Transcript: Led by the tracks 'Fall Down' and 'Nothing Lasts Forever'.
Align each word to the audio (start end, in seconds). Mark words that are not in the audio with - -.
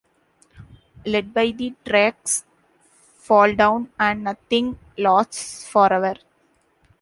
Led 1.05 1.31
by 1.31 1.51
the 1.51 1.75
tracks 1.85 2.43
'Fall 3.17 3.53
Down' 3.53 3.91
and 3.99 4.23
'Nothing 4.23 4.79
Lasts 4.97 5.67
Forever'. 5.69 6.17